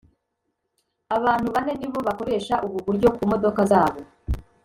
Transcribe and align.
abantu 1.17 1.47
bane 1.55 1.73
nibo 1.75 1.99
bakoresha 2.07 2.53
ubu 2.65 2.77
buryo 2.85 3.07
ku 3.17 3.23
modoka 3.31 3.61
zabo 3.71 3.99